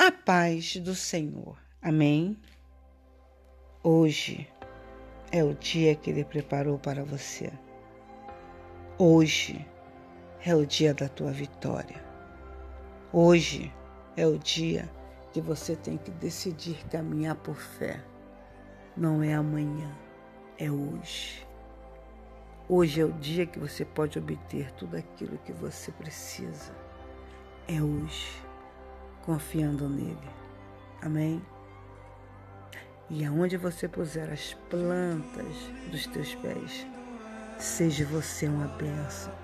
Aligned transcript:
A 0.00 0.12
paz 0.12 0.76
do 0.76 0.94
Senhor. 0.94 1.58
Amém. 1.82 2.38
Hoje 3.82 4.48
é 5.32 5.42
o 5.42 5.54
dia 5.54 5.96
que 5.96 6.08
Ele 6.08 6.24
preparou 6.24 6.78
para 6.78 7.04
você. 7.04 7.52
Hoje 8.96 9.66
é 10.46 10.54
o 10.54 10.64
dia 10.64 10.94
da 10.94 11.08
tua 11.08 11.32
vitória. 11.32 12.00
Hoje 13.12 13.74
é 14.16 14.24
o 14.24 14.38
dia 14.38 14.88
que 15.32 15.40
você 15.40 15.74
tem 15.74 15.98
que 15.98 16.12
decidir 16.12 16.86
caminhar 16.86 17.34
por 17.34 17.56
fé. 17.56 18.00
Não 18.96 19.20
é 19.20 19.34
amanhã, 19.34 19.92
é 20.58 20.70
hoje. 20.70 21.44
Hoje 22.68 23.00
é 23.00 23.04
o 23.04 23.12
dia 23.14 23.46
que 23.46 23.58
você 23.58 23.84
pode 23.84 24.16
obter 24.16 24.70
tudo 24.74 24.96
aquilo 24.96 25.38
que 25.38 25.52
você 25.52 25.90
precisa. 25.90 26.72
É 27.66 27.82
hoje 27.82 28.47
confiando 29.28 29.90
nele. 29.90 30.16
Amém? 31.02 31.42
E 33.10 33.26
aonde 33.26 33.58
você 33.58 33.86
puser 33.86 34.30
as 34.30 34.54
plantas 34.70 35.54
dos 35.90 36.06
teus 36.06 36.34
pés, 36.36 36.86
seja 37.58 38.06
você 38.06 38.48
uma 38.48 38.68
benção. 38.68 39.34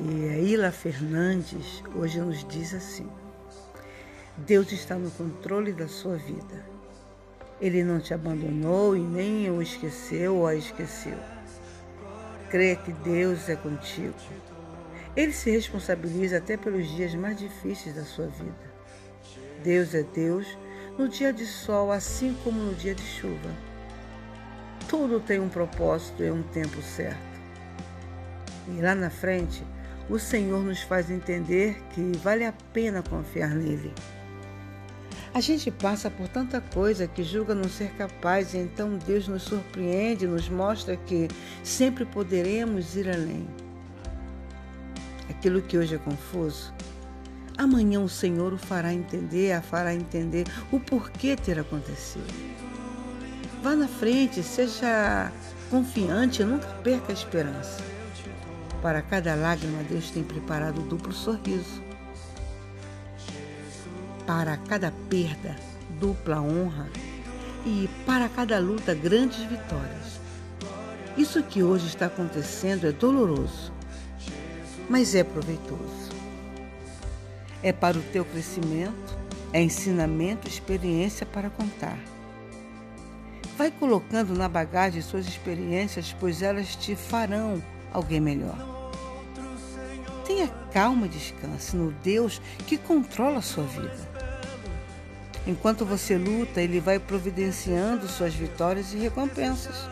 E 0.00 0.28
a 0.28 0.38
Ila 0.38 0.72
Fernandes 0.72 1.84
hoje 1.94 2.20
nos 2.20 2.44
diz 2.48 2.74
assim: 2.74 3.08
Deus 4.38 4.72
está 4.72 4.96
no 4.96 5.12
controle 5.12 5.72
da 5.72 5.86
sua 5.86 6.16
vida. 6.16 6.66
Ele 7.60 7.84
não 7.84 8.00
te 8.00 8.12
abandonou 8.12 8.96
e 8.96 9.00
nem 9.00 9.48
o 9.52 9.62
esqueceu 9.62 10.38
ou 10.38 10.46
a 10.48 10.56
esqueceu. 10.56 11.18
Crê 12.50 12.74
que 12.74 12.92
Deus 12.92 13.48
é 13.48 13.54
contigo 13.54 14.14
ele 15.16 15.32
se 15.32 15.50
responsabiliza 15.50 16.38
até 16.38 16.56
pelos 16.56 16.88
dias 16.88 17.14
mais 17.14 17.38
difíceis 17.38 17.94
da 17.94 18.04
sua 18.04 18.26
vida. 18.26 18.70
Deus 19.62 19.94
é 19.94 20.02
Deus 20.02 20.46
no 20.96 21.08
dia 21.08 21.32
de 21.32 21.46
sol, 21.46 21.90
assim 21.90 22.36
como 22.44 22.60
no 22.60 22.74
dia 22.74 22.94
de 22.94 23.02
chuva. 23.02 23.50
Tudo 24.88 25.20
tem 25.20 25.40
um 25.40 25.48
propósito 25.48 26.22
e 26.22 26.30
um 26.30 26.42
tempo 26.42 26.80
certo. 26.82 27.18
E 28.68 28.80
lá 28.80 28.94
na 28.94 29.10
frente, 29.10 29.62
o 30.08 30.18
Senhor 30.18 30.62
nos 30.62 30.82
faz 30.82 31.10
entender 31.10 31.80
que 31.90 32.12
vale 32.18 32.44
a 32.44 32.52
pena 32.72 33.02
confiar 33.02 33.50
nele. 33.50 33.92
A 35.32 35.40
gente 35.40 35.70
passa 35.70 36.10
por 36.10 36.26
tanta 36.26 36.60
coisa 36.60 37.06
que 37.06 37.22
julga 37.22 37.54
não 37.54 37.68
ser 37.68 37.92
capaz, 37.92 38.52
e 38.52 38.58
então 38.58 38.98
Deus 38.98 39.28
nos 39.28 39.42
surpreende, 39.42 40.26
nos 40.26 40.48
mostra 40.48 40.96
que 40.96 41.28
sempre 41.62 42.04
poderemos 42.04 42.96
ir 42.96 43.08
além 43.08 43.46
aquilo 45.30 45.62
que 45.62 45.78
hoje 45.78 45.94
é 45.94 45.98
confuso, 45.98 46.72
amanhã 47.56 48.00
o 48.00 48.08
Senhor 48.08 48.52
o 48.52 48.58
fará 48.58 48.92
entender, 48.92 49.52
a 49.52 49.62
fará 49.62 49.94
entender 49.94 50.46
o 50.70 50.78
porquê 50.78 51.36
ter 51.36 51.58
acontecido. 51.58 52.26
Vá 53.62 53.74
na 53.74 53.88
frente, 53.88 54.42
seja 54.42 55.30
confiante, 55.70 56.42
nunca 56.42 56.66
perca 56.82 57.12
a 57.12 57.14
esperança. 57.14 57.82
Para 58.82 59.02
cada 59.02 59.34
lágrima, 59.34 59.82
Deus 59.82 60.10
tem 60.10 60.24
preparado 60.24 60.80
duplo 60.80 61.12
sorriso. 61.12 61.82
Para 64.26 64.56
cada 64.56 64.90
perda, 65.10 65.54
dupla 66.00 66.40
honra. 66.40 66.88
E 67.66 67.90
para 68.06 68.28
cada 68.30 68.58
luta, 68.58 68.94
grandes 68.94 69.40
vitórias. 69.40 70.18
Isso 71.18 71.42
que 71.42 71.62
hoje 71.62 71.88
está 71.88 72.06
acontecendo 72.06 72.86
é 72.86 72.92
doloroso, 72.92 73.70
mas 74.90 75.14
é 75.14 75.22
proveitoso. 75.22 76.10
É 77.62 77.72
para 77.72 77.96
o 77.96 78.02
teu 78.02 78.24
crescimento, 78.24 79.16
é 79.52 79.62
ensinamento, 79.62 80.48
experiência 80.48 81.24
para 81.24 81.48
contar. 81.48 81.96
Vai 83.56 83.70
colocando 83.70 84.34
na 84.34 84.48
bagagem 84.48 85.00
suas 85.00 85.28
experiências, 85.28 86.14
pois 86.18 86.42
elas 86.42 86.74
te 86.74 86.96
farão 86.96 87.62
alguém 87.92 88.18
melhor. 88.18 88.56
Tenha 90.26 90.48
calma 90.72 91.06
e 91.06 91.10
descanse 91.10 91.76
no 91.76 91.92
Deus 92.02 92.42
que 92.66 92.76
controla 92.76 93.38
a 93.38 93.42
sua 93.42 93.64
vida. 93.64 94.10
Enquanto 95.46 95.84
você 95.84 96.18
luta, 96.18 96.60
Ele 96.60 96.80
vai 96.80 96.98
providenciando 96.98 98.08
suas 98.08 98.34
vitórias 98.34 98.92
e 98.92 98.96
recompensas. 98.96 99.88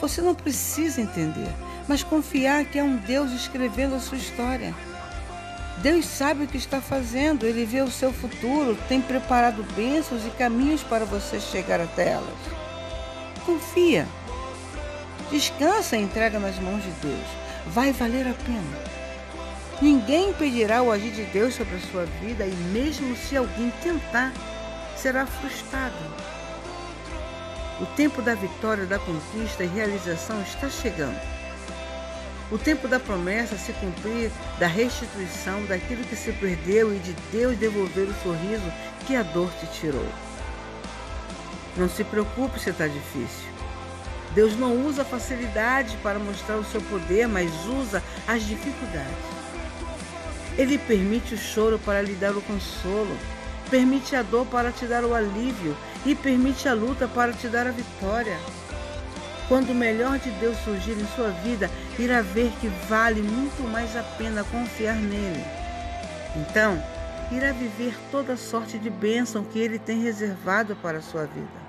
Você 0.00 0.22
não 0.22 0.34
precisa 0.34 1.02
entender, 1.02 1.52
mas 1.88 2.02
confiar 2.02 2.66
que 2.66 2.78
é 2.78 2.84
um 2.84 2.96
Deus 2.96 3.32
escrevendo 3.32 3.94
a 3.94 4.00
sua 4.00 4.18
história. 4.18 4.74
Deus 5.78 6.04
sabe 6.06 6.44
o 6.44 6.46
que 6.46 6.56
está 6.56 6.80
fazendo, 6.80 7.46
Ele 7.46 7.64
vê 7.64 7.80
o 7.80 7.90
seu 7.90 8.12
futuro, 8.12 8.76
tem 8.88 9.00
preparado 9.00 9.64
bênçãos 9.74 10.26
e 10.26 10.30
caminhos 10.30 10.82
para 10.82 11.04
você 11.04 11.40
chegar 11.40 11.80
até 11.80 12.10
elas. 12.10 12.38
Confia. 13.46 14.06
Descansa 15.30 15.96
e 15.96 16.02
entrega 16.02 16.38
nas 16.38 16.58
mãos 16.58 16.82
de 16.82 16.90
Deus. 17.02 17.26
Vai 17.68 17.92
valer 17.92 18.26
a 18.26 18.34
pena. 18.34 18.98
Ninguém 19.80 20.30
impedirá 20.30 20.82
o 20.82 20.90
agir 20.90 21.12
de 21.12 21.24
Deus 21.26 21.54
sobre 21.54 21.76
a 21.76 21.90
sua 21.92 22.04
vida 22.20 22.44
e 22.44 22.54
mesmo 22.72 23.16
se 23.16 23.36
alguém 23.36 23.72
tentar, 23.82 24.32
será 24.96 25.24
frustrado. 25.24 25.94
O 27.80 27.86
tempo 27.94 28.20
da 28.20 28.34
vitória, 28.34 28.84
da 28.84 28.98
conquista 28.98 29.62
e 29.62 29.68
realização 29.68 30.42
está 30.42 30.68
chegando. 30.68 31.37
O 32.50 32.56
tempo 32.56 32.88
da 32.88 32.98
promessa 32.98 33.58
se 33.58 33.72
cumprir, 33.74 34.30
da 34.58 34.66
restituição 34.66 35.64
daquilo 35.66 36.02
que 36.04 36.16
se 36.16 36.32
perdeu 36.32 36.94
e 36.94 36.98
de 36.98 37.12
Deus 37.30 37.58
devolver 37.58 38.08
o 38.08 38.22
sorriso 38.22 38.72
que 39.06 39.14
a 39.14 39.22
dor 39.22 39.50
te 39.60 39.66
tirou. 39.66 40.08
Não 41.76 41.90
se 41.90 42.02
preocupe 42.04 42.58
se 42.58 42.70
está 42.70 42.86
difícil. 42.86 43.48
Deus 44.34 44.56
não 44.56 44.86
usa 44.86 45.04
facilidade 45.04 45.96
para 46.02 46.18
mostrar 46.18 46.56
o 46.56 46.64
seu 46.64 46.80
poder, 46.82 47.28
mas 47.28 47.50
usa 47.66 48.02
as 48.26 48.42
dificuldades. 48.42 49.38
Ele 50.56 50.78
permite 50.78 51.34
o 51.34 51.38
choro 51.38 51.78
para 51.78 52.02
lhe 52.02 52.14
dar 52.14 52.36
o 52.36 52.42
consolo, 52.42 53.16
permite 53.70 54.16
a 54.16 54.22
dor 54.22 54.46
para 54.46 54.72
te 54.72 54.86
dar 54.86 55.04
o 55.04 55.14
alívio 55.14 55.76
e 56.04 56.14
permite 56.14 56.68
a 56.68 56.74
luta 56.74 57.06
para 57.06 57.32
te 57.32 57.46
dar 57.46 57.66
a 57.66 57.70
vitória. 57.70 58.36
Quando 59.48 59.70
o 59.70 59.74
melhor 59.74 60.18
de 60.18 60.30
Deus 60.32 60.58
surgir 60.58 60.92
em 60.92 61.06
sua 61.16 61.30
vida, 61.30 61.70
irá 61.98 62.20
ver 62.20 62.52
que 62.60 62.68
vale 62.86 63.22
muito 63.22 63.62
mais 63.62 63.96
a 63.96 64.02
pena 64.02 64.44
confiar 64.44 64.96
nele. 64.96 65.42
Então, 66.36 66.82
irá 67.32 67.50
viver 67.52 67.94
toda 68.10 68.36
sorte 68.36 68.78
de 68.78 68.90
bênção 68.90 69.42
que 69.42 69.58
ele 69.58 69.78
tem 69.78 70.02
reservado 70.02 70.76
para 70.76 70.98
a 70.98 71.02
sua 71.02 71.24
vida. 71.24 71.68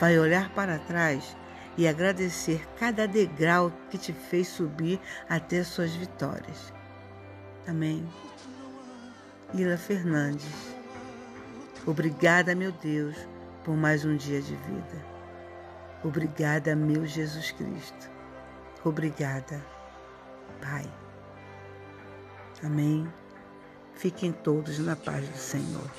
Vai 0.00 0.18
olhar 0.18 0.50
para 0.50 0.80
trás 0.80 1.36
e 1.78 1.86
agradecer 1.86 2.68
cada 2.76 3.06
degrau 3.06 3.72
que 3.88 3.96
te 3.96 4.12
fez 4.12 4.48
subir 4.48 4.98
até 5.28 5.62
suas 5.62 5.92
vitórias. 5.92 6.72
Amém. 7.68 8.04
Ila 9.54 9.76
Fernandes. 9.76 10.74
Obrigada, 11.86 12.54
meu 12.54 12.72
Deus, 12.72 13.16
por 13.64 13.76
mais 13.76 14.04
um 14.04 14.16
dia 14.16 14.40
de 14.42 14.56
vida. 14.56 15.19
Obrigada, 16.02 16.74
meu 16.74 17.06
Jesus 17.06 17.50
Cristo. 17.52 18.10
Obrigada, 18.84 19.64
Pai. 20.60 20.90
Amém. 22.64 23.06
Fiquem 23.94 24.32
todos 24.32 24.78
na 24.78 24.96
paz 24.96 25.28
do 25.28 25.36
Senhor. 25.36 25.90